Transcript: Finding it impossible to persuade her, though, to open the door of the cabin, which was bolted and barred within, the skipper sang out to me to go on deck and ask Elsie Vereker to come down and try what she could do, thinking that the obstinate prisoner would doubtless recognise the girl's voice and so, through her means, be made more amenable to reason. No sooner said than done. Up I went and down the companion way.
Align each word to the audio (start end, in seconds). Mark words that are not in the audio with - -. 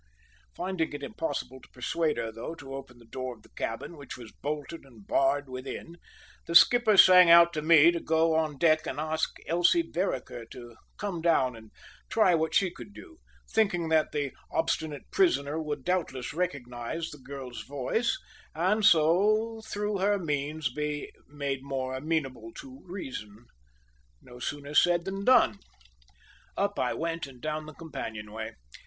Finding 0.55 0.93
it 0.93 1.03
impossible 1.03 1.61
to 1.61 1.69
persuade 1.69 2.17
her, 2.17 2.31
though, 2.31 2.55
to 2.55 2.73
open 2.73 2.97
the 2.97 3.05
door 3.05 3.35
of 3.35 3.43
the 3.43 3.49
cabin, 3.55 3.95
which 3.95 4.17
was 4.17 4.31
bolted 4.31 4.83
and 4.83 5.05
barred 5.05 5.47
within, 5.47 5.95
the 6.47 6.55
skipper 6.55 6.97
sang 6.97 7.29
out 7.29 7.53
to 7.53 7.61
me 7.61 7.91
to 7.91 7.99
go 7.99 8.33
on 8.33 8.57
deck 8.57 8.87
and 8.87 8.99
ask 8.99 9.35
Elsie 9.45 9.83
Vereker 9.83 10.43
to 10.49 10.75
come 10.97 11.21
down 11.21 11.55
and 11.55 11.69
try 12.09 12.33
what 12.33 12.55
she 12.55 12.71
could 12.71 12.95
do, 12.95 13.19
thinking 13.51 13.89
that 13.89 14.11
the 14.11 14.33
obstinate 14.51 15.03
prisoner 15.11 15.61
would 15.61 15.83
doubtless 15.85 16.33
recognise 16.33 17.11
the 17.11 17.19
girl's 17.19 17.61
voice 17.61 18.17
and 18.55 18.83
so, 18.83 19.61
through 19.67 19.99
her 19.99 20.17
means, 20.17 20.73
be 20.73 21.11
made 21.27 21.59
more 21.61 21.93
amenable 21.93 22.51
to 22.55 22.81
reason. 22.87 23.45
No 24.19 24.39
sooner 24.39 24.73
said 24.73 25.05
than 25.05 25.23
done. 25.25 25.59
Up 26.57 26.79
I 26.79 26.95
went 26.95 27.27
and 27.27 27.39
down 27.39 27.67
the 27.67 27.73
companion 27.73 28.31
way. 28.31 28.55